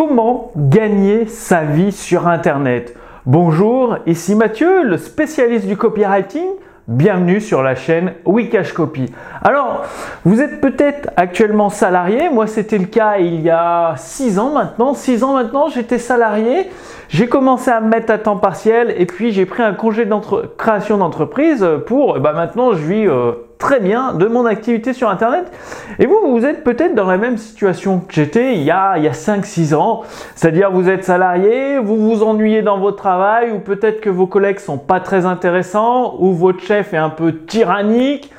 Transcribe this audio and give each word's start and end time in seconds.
Comment 0.00 0.50
gagner 0.56 1.26
sa 1.26 1.60
vie 1.64 1.92
sur 1.92 2.26
Internet? 2.26 2.96
Bonjour, 3.26 3.98
ici 4.06 4.34
Mathieu, 4.34 4.82
le 4.82 4.96
spécialiste 4.96 5.66
du 5.66 5.76
copywriting. 5.76 6.46
Bienvenue 6.88 7.38
sur 7.38 7.62
la 7.62 7.74
chaîne 7.74 8.14
Wikash 8.24 8.72
Copy. 8.72 9.12
Alors, 9.42 9.84
vous 10.24 10.40
êtes 10.40 10.62
peut-être 10.62 11.10
actuellement 11.16 11.68
salarié. 11.68 12.30
Moi, 12.30 12.46
c'était 12.46 12.78
le 12.78 12.86
cas 12.86 13.18
il 13.18 13.42
y 13.42 13.50
a 13.50 13.92
6 13.98 14.38
ans 14.38 14.54
maintenant. 14.54 14.94
6 14.94 15.22
ans 15.22 15.34
maintenant, 15.34 15.68
j'étais 15.68 15.98
salarié. 15.98 16.70
J'ai 17.10 17.28
commencé 17.28 17.70
à 17.70 17.82
me 17.82 17.90
mettre 17.90 18.10
à 18.10 18.16
temps 18.16 18.38
partiel 18.38 18.94
et 18.96 19.04
puis 19.04 19.32
j'ai 19.32 19.44
pris 19.44 19.62
un 19.62 19.74
congé 19.74 20.06
de 20.06 20.14
création 20.56 20.96
d'entreprise 20.96 21.68
pour, 21.86 22.18
bah 22.20 22.32
maintenant, 22.32 22.72
je 22.72 22.82
vis 22.82 23.06
euh, 23.06 23.32
très 23.60 23.78
bien 23.78 24.14
de 24.14 24.26
mon 24.26 24.46
activité 24.46 24.92
sur 24.92 25.08
Internet. 25.08 25.52
Et 26.00 26.06
vous, 26.06 26.18
vous 26.24 26.44
êtes 26.44 26.64
peut-être 26.64 26.96
dans 26.96 27.06
la 27.06 27.18
même 27.18 27.36
situation 27.36 28.00
que 28.00 28.12
j'étais 28.12 28.54
il 28.54 28.62
y 28.62 28.72
a, 28.72 28.96
il 28.96 29.04
y 29.04 29.08
a 29.08 29.12
5-6 29.12 29.74
ans. 29.74 30.02
C'est-à-dire 30.34 30.72
vous 30.72 30.88
êtes 30.88 31.04
salarié, 31.04 31.78
vous 31.78 31.96
vous 31.96 32.24
ennuyez 32.24 32.62
dans 32.62 32.78
votre 32.80 32.96
travail, 32.96 33.52
ou 33.52 33.60
peut-être 33.60 34.00
que 34.00 34.10
vos 34.10 34.26
collègues 34.26 34.58
sont 34.58 34.78
pas 34.78 34.98
très 34.98 35.26
intéressants, 35.26 36.16
ou 36.18 36.32
votre 36.32 36.60
chef 36.60 36.92
est 36.94 36.96
un 36.96 37.10
peu 37.10 37.36
tyrannique. 37.36 38.32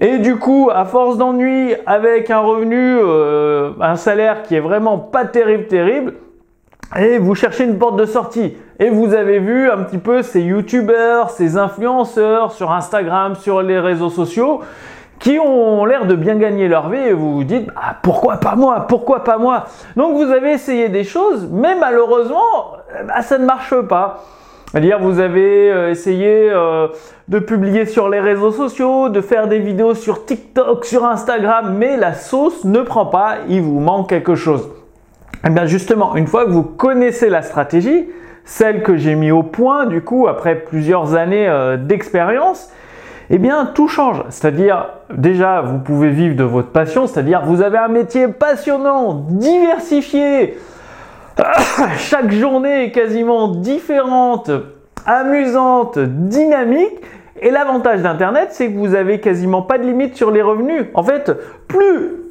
Et 0.00 0.18
du 0.18 0.36
coup, 0.36 0.70
à 0.74 0.86
force 0.86 1.18
d'ennui, 1.18 1.74
avec 1.86 2.30
un 2.30 2.40
revenu, 2.40 2.96
euh, 2.98 3.70
un 3.80 3.96
salaire 3.96 4.42
qui 4.42 4.56
est 4.56 4.60
vraiment 4.60 4.98
pas 4.98 5.24
terrible, 5.24 5.66
terrible, 5.66 6.14
et 6.98 7.18
vous 7.18 7.34
cherchez 7.34 7.64
une 7.64 7.78
porte 7.78 7.96
de 7.96 8.04
sortie. 8.04 8.56
Et 8.78 8.90
vous 8.90 9.14
avez 9.14 9.38
vu 9.38 9.70
un 9.70 9.78
petit 9.78 9.98
peu 9.98 10.22
ces 10.22 10.40
youtubeurs, 10.40 11.30
ces 11.30 11.56
influenceurs 11.56 12.52
sur 12.52 12.72
Instagram, 12.72 13.34
sur 13.36 13.62
les 13.62 13.78
réseaux 13.78 14.10
sociaux, 14.10 14.60
qui 15.18 15.38
ont 15.38 15.84
l'air 15.84 16.06
de 16.06 16.14
bien 16.14 16.36
gagner 16.36 16.68
leur 16.68 16.88
vie 16.90 16.98
et 16.98 17.12
vous 17.12 17.34
vous 17.34 17.44
dites 17.44 17.68
ah, 17.76 17.96
pourquoi 18.02 18.36
pas 18.36 18.56
moi 18.56 18.86
pourquoi 18.88 19.22
pas 19.22 19.38
moi? 19.38 19.66
Donc 19.96 20.16
vous 20.16 20.30
avez 20.30 20.50
essayé 20.50 20.88
des 20.88 21.04
choses 21.04 21.48
mais 21.50 21.76
malheureusement 21.76 22.72
bah, 23.06 23.22
ça 23.22 23.38
ne 23.38 23.46
marche 23.46 23.80
pas 23.82 24.24
c'est-à-dire 24.74 24.98
vous 24.98 25.20
avez 25.20 25.70
euh, 25.72 25.90
essayé 25.90 26.50
euh, 26.50 26.88
de 27.28 27.38
publier 27.38 27.86
sur 27.86 28.08
les 28.08 28.18
réseaux 28.18 28.50
sociaux, 28.50 29.08
de 29.08 29.20
faire 29.20 29.46
des 29.46 29.60
vidéos 29.60 29.94
sur 29.94 30.26
TikTok, 30.26 30.84
sur 30.84 31.04
Instagram, 31.04 31.76
mais 31.78 31.96
la 31.96 32.12
sauce 32.12 32.64
ne 32.64 32.80
prend 32.80 33.06
pas, 33.06 33.36
il 33.48 33.62
vous 33.62 33.78
manque 33.78 34.08
quelque 34.08 34.34
chose. 34.34 34.68
Eh 35.46 35.50
bien 35.50 35.66
justement, 35.66 36.16
une 36.16 36.26
fois 36.26 36.44
que 36.44 36.50
vous 36.50 36.62
connaissez 36.62 37.28
la 37.28 37.42
stratégie, 37.42 38.08
celle 38.44 38.82
que 38.82 38.96
j'ai 38.96 39.14
mis 39.14 39.30
au 39.30 39.42
point 39.42 39.86
du 39.86 40.02
coup 40.02 40.28
après 40.28 40.56
plusieurs 40.56 41.14
années 41.14 41.48
euh, 41.48 41.76
d'expérience, 41.76 42.70
eh 43.30 43.38
bien 43.38 43.66
tout 43.74 43.88
change. 43.88 44.22
C'est-à-dire 44.28 44.88
déjà 45.14 45.62
vous 45.62 45.78
pouvez 45.78 46.10
vivre 46.10 46.36
de 46.36 46.44
votre 46.44 46.68
passion, 46.70 47.06
c'est-à-dire 47.06 47.42
vous 47.44 47.62
avez 47.62 47.78
un 47.78 47.88
métier 47.88 48.28
passionnant, 48.28 49.26
diversifié, 49.28 50.58
chaque 51.98 52.30
journée 52.30 52.84
est 52.84 52.90
quasiment 52.92 53.48
différente, 53.48 54.50
amusante, 55.06 55.98
dynamique. 55.98 57.00
Et 57.40 57.50
l'avantage 57.50 58.02
d'Internet, 58.02 58.48
c'est 58.52 58.70
que 58.70 58.78
vous 58.78 58.94
avez 58.94 59.20
quasiment 59.20 59.62
pas 59.62 59.78
de 59.78 59.84
limite 59.84 60.16
sur 60.16 60.30
les 60.30 60.40
revenus. 60.40 60.86
En 60.94 61.02
fait, 61.02 61.32
plus 61.66 62.23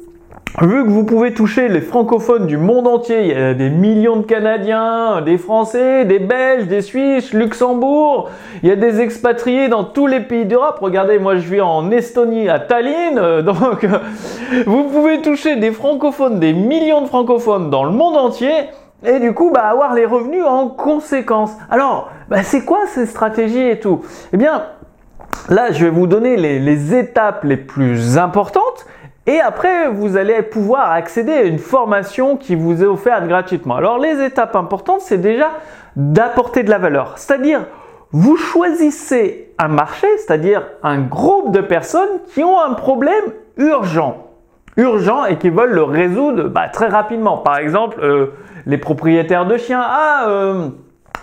Vu 0.62 0.84
que 0.84 0.88
vous 0.88 1.02
pouvez 1.02 1.34
toucher 1.34 1.66
les 1.66 1.80
francophones 1.80 2.46
du 2.46 2.58
monde 2.58 2.86
entier, 2.86 3.22
il 3.22 3.26
y 3.26 3.34
a 3.34 3.54
des 3.54 3.70
millions 3.70 4.18
de 4.18 4.22
Canadiens, 4.22 5.20
des 5.20 5.36
Français, 5.36 6.04
des 6.04 6.20
Belges, 6.20 6.68
des 6.68 6.80
Suisses, 6.80 7.32
Luxembourg, 7.32 8.30
il 8.62 8.68
y 8.68 8.72
a 8.72 8.76
des 8.76 9.00
expatriés 9.00 9.66
dans 9.66 9.82
tous 9.82 10.06
les 10.06 10.20
pays 10.20 10.44
d'Europe. 10.44 10.78
Regardez, 10.80 11.18
moi 11.18 11.38
je 11.38 11.50
vis 11.50 11.60
en 11.60 11.90
Estonie, 11.90 12.48
à 12.48 12.60
Tallinn, 12.60 13.18
euh, 13.18 13.42
donc 13.42 13.84
vous 14.64 14.84
pouvez 14.84 15.20
toucher 15.22 15.56
des 15.56 15.72
francophones, 15.72 16.38
des 16.38 16.52
millions 16.52 17.00
de 17.00 17.08
francophones 17.08 17.68
dans 17.68 17.82
le 17.82 17.90
monde 17.90 18.16
entier. 18.16 18.52
Et 19.04 19.18
du 19.18 19.34
coup, 19.34 19.50
bah, 19.50 19.62
avoir 19.62 19.92
les 19.92 20.06
revenus 20.06 20.44
en 20.44 20.68
conséquence. 20.68 21.50
Alors, 21.68 22.10
bah, 22.28 22.44
c'est 22.44 22.64
quoi 22.64 22.86
ces 22.86 23.06
stratégies 23.06 23.70
et 23.70 23.80
tout? 23.80 24.02
Eh 24.32 24.36
bien, 24.36 24.66
là, 25.48 25.72
je 25.72 25.84
vais 25.84 25.90
vous 25.90 26.06
donner 26.06 26.36
les 26.36 26.94
étapes 26.94 27.42
les 27.42 27.56
plus 27.56 28.18
importantes 28.18 28.86
et 29.26 29.40
après, 29.40 29.88
vous 29.88 30.16
allez 30.16 30.42
pouvoir 30.42 30.90
accéder 30.90 31.32
à 31.32 31.42
une 31.42 31.58
formation 31.58 32.36
qui 32.36 32.54
vous 32.54 32.82
est 32.82 32.86
offerte 32.86 33.26
gratuitement. 33.26 33.76
Alors, 33.76 33.98
les 33.98 34.22
étapes 34.22 34.54
importantes, 34.54 35.00
c'est 35.00 35.20
déjà 35.20 35.50
d'apporter 35.96 36.62
de 36.62 36.70
la 36.70 36.78
valeur. 36.78 37.14
C'est-à-dire, 37.16 37.64
vous 38.12 38.36
choisissez 38.36 39.54
un 39.58 39.68
marché, 39.68 40.06
c'est-à-dire 40.18 40.62
un 40.82 41.00
groupe 41.00 41.52
de 41.52 41.60
personnes 41.60 42.20
qui 42.34 42.44
ont 42.44 42.60
un 42.60 42.74
problème 42.74 43.24
urgent. 43.56 44.28
Urgent 44.76 45.24
et 45.24 45.38
qui 45.38 45.48
veulent 45.48 45.72
le 45.72 45.84
résoudre 45.84 46.48
bah, 46.48 46.68
très 46.68 46.88
rapidement. 46.88 47.38
Par 47.38 47.58
exemple, 47.58 47.98
euh, 48.02 48.34
les 48.66 48.78
propriétaires 48.78 49.46
de 49.46 49.56
chiens. 49.56 49.82
Ah, 49.82 50.26
euh, 50.28 50.68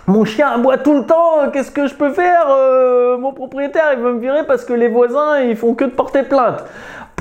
mon 0.08 0.24
chien 0.24 0.48
aboie 0.48 0.78
tout 0.78 0.94
le 0.94 1.06
temps, 1.06 1.50
qu'est-ce 1.52 1.70
que 1.70 1.86
je 1.86 1.94
peux 1.94 2.10
faire 2.10 2.46
euh, 2.50 3.16
Mon 3.18 3.32
propriétaire, 3.32 3.92
il 3.94 4.00
veut 4.00 4.14
me 4.14 4.20
virer 4.20 4.44
parce 4.46 4.64
que 4.64 4.72
les 4.72 4.88
voisins, 4.88 5.40
ils 5.40 5.56
font 5.56 5.74
que 5.74 5.84
de 5.84 5.90
porter 5.90 6.24
plainte. 6.24 6.64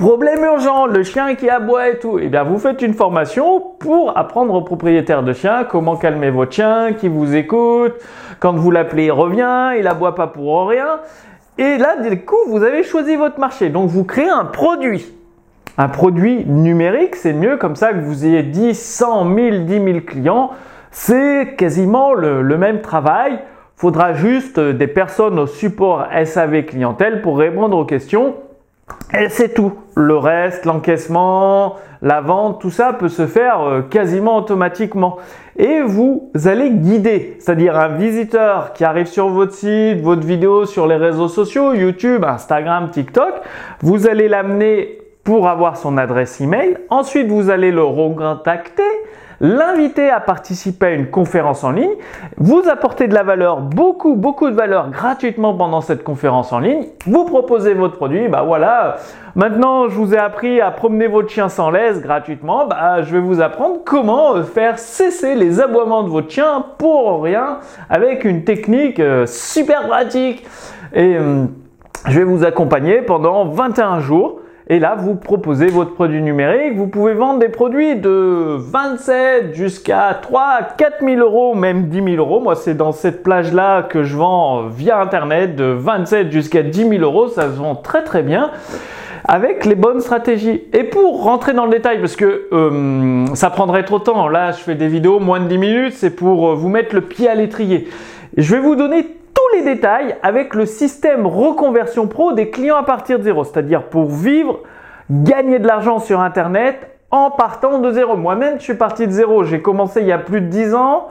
Problème 0.02 0.44
urgent, 0.44 0.88
le 0.88 1.04
chien 1.04 1.36
qui 1.36 1.48
aboie 1.48 1.90
et 1.90 2.00
tout. 2.00 2.18
Eh 2.20 2.28
bien, 2.28 2.44
vous 2.44 2.58
faites 2.58 2.82
une 2.82 2.96
formation 2.96 3.62
pour 3.78 4.18
apprendre 4.18 4.56
aux 4.56 4.64
propriétaires 4.64 5.22
de 5.22 5.32
chiens 5.32 5.64
comment 5.64 5.96
calmer 5.96 6.32
votre 6.32 6.54
chien, 6.54 6.94
qui 6.94 7.08
vous 7.08 7.36
écoute. 7.36 7.94
Quand 8.40 8.54
vous 8.54 8.72
l'appelez, 8.72 9.06
il 9.06 9.12
revient, 9.12 9.74
il 9.78 9.86
aboie 9.86 10.16
pas 10.16 10.26
pour 10.26 10.68
rien. 10.70 11.02
Et 11.60 11.78
là, 11.78 11.98
du 11.98 12.20
coup, 12.26 12.40
vous 12.48 12.64
avez 12.64 12.82
choisi 12.82 13.16
votre 13.16 13.40
marché. 13.40 13.70
Donc, 13.70 13.90
vous 13.90 14.04
créez 14.04 14.28
un 14.28 14.46
produit. 14.46 15.06
Un 15.78 15.88
produit 15.88 16.46
numérique, 16.48 17.16
c'est 17.16 17.34
mieux 17.34 17.58
comme 17.58 17.76
ça 17.76 17.94
que 17.94 18.00
vous 18.00 18.26
ayez 18.26 18.42
10, 18.42 18.74
100, 18.74 19.26
1000, 19.26 19.66
10 19.68 19.74
000 19.74 20.00
clients. 20.00 20.50
C'est 20.90 21.54
quasiment 21.56 22.16
le, 22.16 22.42
le 22.42 22.58
même 22.58 22.82
travail. 22.82 23.38
Faudra 23.76 24.14
juste 24.14 24.60
des 24.60 24.88
personnes 24.88 25.38
au 25.38 25.46
support 25.46 26.08
SAV 26.26 26.64
clientèle 26.66 27.22
pour 27.22 27.38
répondre 27.38 27.78
aux 27.78 27.86
questions 27.86 28.34
et 29.18 29.30
c'est 29.30 29.54
tout. 29.54 29.74
Le 29.96 30.18
reste, 30.18 30.66
l'encaissement, 30.66 31.76
la 32.02 32.22
vente, 32.22 32.62
tout 32.62 32.70
ça 32.70 32.94
peut 32.94 33.10
se 33.10 33.28
faire 33.28 33.62
euh, 33.62 33.82
quasiment 33.82 34.38
automatiquement. 34.38 35.18
Et 35.58 35.82
vous 35.82 36.32
allez 36.46 36.72
guider, 36.72 37.38
c'est-à-dire 37.40 37.78
un 37.78 37.90
visiteur 37.90 38.74
qui 38.74 38.84
arrive 38.84 39.08
sur 39.08 39.28
votre 39.28 39.54
site, 39.54 40.02
votre 40.02 40.26
vidéo 40.26 40.66
sur 40.66 40.88
les 40.88 40.96
réseaux 40.96 41.28
sociaux, 41.28 41.74
YouTube, 41.74 42.24
Instagram, 42.24 42.90
TikTok, 42.90 43.34
vous 43.82 44.08
allez 44.08 44.28
l'amener 44.28 45.00
pour 45.24 45.48
avoir 45.48 45.78
son 45.78 45.98
adresse 45.98 46.42
email. 46.42 46.78
Ensuite, 46.90 47.28
vous 47.28 47.50
allez 47.50 47.72
le 47.72 47.84
recontacter 47.84 48.84
l'inviter 49.42 50.10
à 50.12 50.20
participer 50.20 50.86
à 50.86 50.92
une 50.92 51.10
conférence 51.10 51.64
en 51.64 51.72
ligne, 51.72 51.96
vous 52.38 52.62
apporter 52.70 53.08
de 53.08 53.16
la 53.16 53.24
valeur, 53.24 53.60
beaucoup, 53.60 54.16
beaucoup 54.16 54.50
de 54.50 54.56
valeur 54.56 54.92
gratuitement 54.92 55.56
pendant 55.56 55.82
cette 55.82 56.04
conférence 56.04 56.54
en 56.54 56.60
ligne, 56.60 56.86
vous 57.08 57.26
proposez 57.26 57.74
votre 57.74 57.96
produit, 57.96 58.28
bah 58.28 58.44
voilà, 58.46 58.98
maintenant 59.36 59.90
je 59.90 59.96
vous 59.96 60.14
ai 60.14 60.20
appris 60.20 60.62
à 60.62 60.70
promener 60.70 61.08
votre 61.08 61.30
chien 61.30 61.50
sans 61.50 61.72
laisse 61.72 62.02
gratuitement, 62.02 62.68
bah 62.68 63.02
je 63.02 63.12
vais 63.12 63.20
vous 63.20 63.42
apprendre 63.42 63.80
comment 63.84 64.42
faire 64.44 64.78
cesser 64.78 65.34
les 65.34 65.60
aboiements 65.60 66.04
de 66.04 66.10
votre 66.10 66.30
chien 66.30 66.64
pour 66.78 67.24
rien 67.24 67.58
avec 67.90 68.24
une 68.24 68.44
technique 68.44 69.00
euh, 69.00 69.26
super 69.26 69.88
pratique. 69.88 70.46
Et 70.94 71.16
euh, 71.18 71.46
je 72.08 72.20
vais 72.20 72.26
vous 72.26 72.44
accompagner 72.44 73.02
pendant 73.02 73.46
21 73.46 74.02
jours 74.02 74.41
et 74.72 74.80
là, 74.80 74.96
vous 74.98 75.16
proposez 75.16 75.68
votre 75.68 75.94
produit 75.96 76.22
numérique. 76.22 76.78
Vous 76.78 76.88
pouvez 76.88 77.14
vendre 77.14 77.40
des 77.40 77.50
produits 77.50 77.98
de 77.98 78.56
27 78.58 79.54
jusqu'à 79.54 80.18
3 80.22 80.60
4 80.78 81.04
000 81.04 81.20
euros, 81.20 81.54
même 81.56 81.90
10 81.90 82.16
000 82.16 82.16
euros. 82.16 82.40
Moi, 82.40 82.56
c'est 82.56 82.76
dans 82.76 82.94
cette 82.94 83.22
plage-là 83.22 83.84
que 83.84 84.04
je 84.04 84.16
vends 84.16 84.68
via 84.68 85.02
Internet 85.02 85.58
de 85.58 85.66
27 85.66 86.32
jusqu'à 86.32 86.64
10 86.64 86.88
000 86.88 87.04
euros. 87.04 87.28
Ça 87.28 87.50
se 87.50 87.58
vend 87.58 87.76
très 87.76 88.06
très 88.06 88.24
bien 88.24 88.50
avec 89.26 89.66
les 89.66 89.76
bonnes 89.76 90.00
stratégies. 90.00 90.62
Et 90.72 90.86
pour 90.86 91.22
rentrer 91.22 91.52
dans 91.52 91.66
le 91.66 91.72
détail, 91.72 92.00
parce 92.00 92.16
que 92.16 92.48
euh, 92.54 93.26
ça 93.34 93.50
prendrait 93.50 93.84
trop 93.84 94.00
de 94.00 94.06
temps, 94.06 94.30
là 94.30 94.54
je 94.54 94.60
fais 94.60 94.76
des 94.76 94.88
vidéos 94.88 95.20
moins 95.20 95.42
de 95.42 95.50
10 95.50 95.58
minutes, 95.58 95.94
c'est 95.98 96.16
pour 96.16 96.48
euh, 96.48 96.56
vous 96.56 96.70
mettre 96.70 96.96
le 96.96 97.02
pied 97.02 97.28
à 97.28 97.36
l'étrier. 97.36 97.90
Je 98.38 98.56
vais 98.56 98.62
vous 98.62 98.78
donner 98.78 99.06
les 99.54 99.64
détails 99.64 100.16
avec 100.24 100.54
le 100.56 100.66
système 100.66 101.26
reconversion 101.26 102.08
pro 102.08 102.34
des 102.34 102.50
clients 102.50 102.78
à 102.78 102.84
partir 102.84 103.20
de 103.20 103.24
zéro, 103.24 103.44
c'est-à-dire 103.44 103.84
pour 103.84 104.10
vivre, 104.10 104.60
gagner 105.10 105.60
de 105.60 105.68
l'argent 105.68 106.00
sur 106.00 106.20
Internet 106.22 106.92
en 107.12 107.30
partant 107.30 107.80
de 107.80 107.92
zéro. 107.92 108.16
Moi-même, 108.16 108.56
je 108.58 108.64
suis 108.64 108.76
parti 108.76 109.06
de 109.06 109.12
zéro. 109.12 109.44
J'ai 109.44 109.62
commencé 109.62 110.02
il 110.02 110.08
y 110.08 110.14
a 110.14 110.18
plus 110.18 110.42
de 110.42 110.48
10 110.48 110.74
ans. 110.74 111.10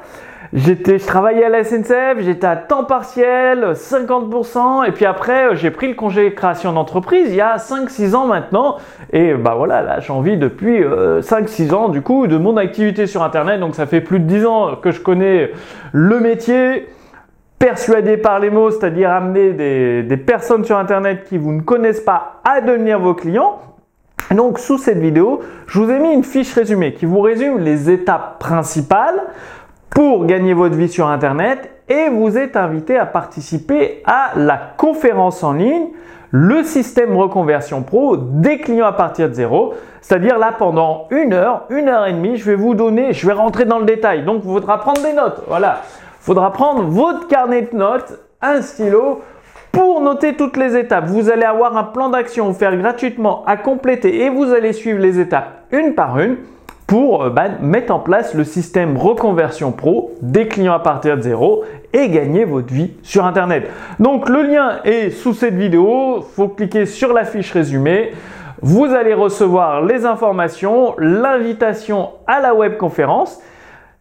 J'étais, 0.52 0.98
je 0.98 1.06
travaillais 1.06 1.44
à 1.44 1.48
la 1.48 1.62
SNCF, 1.62 2.18
j'étais 2.18 2.46
à 2.46 2.56
temps 2.56 2.82
partiel, 2.82 3.74
50%, 3.74 4.84
et 4.84 4.90
puis 4.90 5.04
après, 5.04 5.54
j'ai 5.54 5.70
pris 5.70 5.86
le 5.86 5.94
congé 5.94 6.34
création 6.34 6.72
d'entreprise 6.72 7.28
il 7.28 7.36
y 7.36 7.40
a 7.40 7.56
5-6 7.56 8.16
ans 8.16 8.26
maintenant, 8.26 8.78
et 9.12 9.34
bah 9.34 9.54
voilà, 9.56 9.80
là, 9.80 10.00
j'ai 10.00 10.12
envie 10.12 10.36
depuis 10.36 10.80
5-6 10.80 10.82
euh, 10.82 11.74
ans, 11.74 11.88
du 11.88 12.02
coup, 12.02 12.26
de 12.26 12.36
mon 12.36 12.56
activité 12.56 13.06
sur 13.06 13.22
Internet, 13.22 13.60
donc 13.60 13.76
ça 13.76 13.86
fait 13.86 14.00
plus 14.00 14.18
de 14.18 14.24
10 14.24 14.46
ans 14.46 14.74
que 14.82 14.90
je 14.90 15.00
connais 15.00 15.52
le 15.92 16.18
métier, 16.18 16.88
persuader 17.60 18.16
par 18.16 18.40
les 18.40 18.50
mots, 18.50 18.70
c'est-à-dire 18.70 19.12
amener 19.12 19.52
des, 20.02 20.16
personnes 20.16 20.64
sur 20.64 20.78
Internet 20.78 21.24
qui 21.24 21.36
vous 21.38 21.52
ne 21.52 21.60
connaissent 21.60 22.00
pas 22.00 22.40
à 22.42 22.60
devenir 22.60 22.98
vos 22.98 23.14
clients. 23.14 23.58
Donc 24.34 24.58
sous 24.58 24.78
cette 24.78 24.98
vidéo, 24.98 25.40
je 25.66 25.78
vous 25.78 25.90
ai 25.90 25.98
mis 25.98 26.12
une 26.12 26.24
fiche 26.24 26.52
résumée 26.54 26.94
qui 26.94 27.04
vous 27.04 27.20
résume 27.20 27.58
les 27.58 27.90
étapes 27.90 28.38
principales 28.38 29.22
pour 29.90 30.24
gagner 30.24 30.54
votre 30.54 30.74
vie 30.74 30.88
sur 30.88 31.08
Internet 31.08 31.70
et 31.88 32.08
vous 32.08 32.38
êtes 32.38 32.56
invité 32.56 32.96
à 32.96 33.04
participer 33.04 34.02
à 34.06 34.30
la 34.36 34.56
conférence 34.76 35.42
en 35.42 35.52
ligne 35.52 35.88
le 36.30 36.62
système 36.62 37.16
reconversion 37.16 37.82
pro 37.82 38.16
des 38.16 38.58
clients 38.58 38.86
à 38.86 38.92
partir 38.92 39.28
de 39.28 39.34
zéro. 39.34 39.74
C'est-à-dire 40.00 40.38
là, 40.38 40.54
pendant 40.56 41.08
une 41.10 41.32
heure, 41.32 41.64
une 41.70 41.88
heure 41.88 42.06
et 42.06 42.12
demie, 42.12 42.36
je 42.36 42.44
vais 42.44 42.54
vous 42.54 42.74
donner, 42.74 43.12
je 43.12 43.26
vais 43.26 43.32
rentrer 43.32 43.64
dans 43.64 43.80
le 43.80 43.84
détail. 43.84 44.24
Donc, 44.24 44.42
il 44.44 44.50
faudra 44.50 44.78
prendre 44.78 45.02
des 45.02 45.12
notes. 45.12 45.42
Voilà. 45.48 45.82
Il 46.20 46.24
faudra 46.24 46.52
prendre 46.52 46.82
votre 46.82 47.28
carnet 47.28 47.62
de 47.72 47.76
notes, 47.76 48.18
un 48.42 48.60
stylo 48.60 49.22
pour 49.72 50.02
noter 50.02 50.36
toutes 50.36 50.58
les 50.58 50.76
étapes. 50.76 51.06
Vous 51.06 51.30
allez 51.30 51.44
avoir 51.44 51.76
un 51.78 51.84
plan 51.84 52.10
d'action 52.10 52.50
offert 52.50 52.76
gratuitement 52.76 53.42
à 53.46 53.56
compléter 53.56 54.24
et 54.24 54.28
vous 54.28 54.52
allez 54.52 54.74
suivre 54.74 54.98
les 54.98 55.18
étapes 55.18 55.64
une 55.72 55.94
par 55.94 56.18
une 56.18 56.36
pour 56.86 57.22
euh, 57.22 57.30
bah, 57.30 57.44
mettre 57.62 57.94
en 57.94 58.00
place 58.00 58.34
le 58.34 58.44
système 58.44 58.98
reconversion 58.98 59.72
pro 59.72 60.12
des 60.20 60.46
clients 60.46 60.74
à 60.74 60.80
partir 60.80 61.16
de 61.16 61.22
zéro 61.22 61.64
et 61.94 62.10
gagner 62.10 62.44
votre 62.44 62.72
vie 62.72 62.92
sur 63.02 63.24
Internet. 63.24 63.70
Donc 63.98 64.28
le 64.28 64.42
lien 64.42 64.80
est 64.84 65.10
sous 65.10 65.32
cette 65.32 65.54
vidéo, 65.54 66.26
faut 66.34 66.48
cliquer 66.48 66.84
sur 66.84 67.14
la 67.14 67.24
fiche 67.24 67.52
résumée. 67.52 68.12
Vous 68.60 68.84
allez 68.84 69.14
recevoir 69.14 69.82
les 69.82 70.04
informations, 70.04 70.94
l'invitation 70.98 72.10
à 72.26 72.40
la 72.40 72.54
webconférence. 72.54 73.40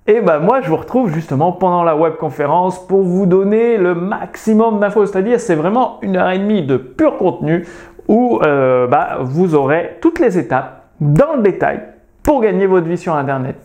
Et 0.09 0.21
ben 0.21 0.39
moi, 0.39 0.59
je 0.61 0.69
vous 0.69 0.75
retrouve 0.75 1.13
justement 1.13 1.51
pendant 1.51 1.83
la 1.83 1.95
webconférence 1.95 2.79
pour 2.87 3.03
vous 3.03 3.27
donner 3.27 3.77
le 3.77 3.93
maximum 3.93 4.79
d'infos. 4.79 5.05
C'est-à-dire, 5.05 5.39
c'est 5.39 5.53
vraiment 5.53 5.99
une 6.01 6.17
heure 6.17 6.31
et 6.31 6.39
demie 6.39 6.63
de 6.63 6.77
pur 6.77 7.15
contenu 7.17 7.67
où 8.07 8.39
euh, 8.43 8.87
bah, 8.87 9.19
vous 9.21 9.53
aurez 9.53 9.99
toutes 10.01 10.17
les 10.17 10.39
étapes 10.39 10.85
dans 10.99 11.35
le 11.35 11.43
détail 11.43 11.81
pour 12.23 12.41
gagner 12.41 12.65
votre 12.65 12.87
vie 12.87 12.97
sur 12.97 13.13
Internet. 13.13 13.57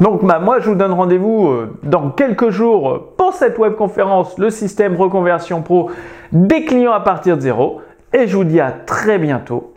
Donc 0.00 0.24
bah, 0.24 0.38
moi 0.38 0.60
je 0.60 0.70
vous 0.70 0.76
donne 0.76 0.92
rendez-vous 0.92 1.48
euh, 1.48 1.78
dans 1.82 2.08
quelques 2.08 2.48
jours 2.48 3.12
pour 3.18 3.34
cette 3.34 3.58
webconférence, 3.58 4.38
le 4.38 4.48
système 4.48 4.96
reconversion 4.96 5.60
pro 5.60 5.90
des 6.32 6.64
clients 6.64 6.92
à 6.92 7.00
partir 7.00 7.36
de 7.36 7.42
zéro. 7.42 7.82
Et 8.14 8.26
je 8.26 8.34
vous 8.34 8.44
dis 8.44 8.60
à 8.60 8.70
très 8.70 9.18
bientôt. 9.18 9.74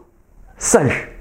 Salut 0.58 1.19